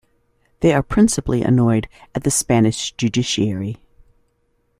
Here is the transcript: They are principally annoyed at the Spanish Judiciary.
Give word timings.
They 0.61 0.73
are 0.73 0.81
principally 0.81 1.43
annoyed 1.43 1.87
at 2.15 2.23
the 2.23 2.31
Spanish 2.31 2.91
Judiciary. 2.93 3.83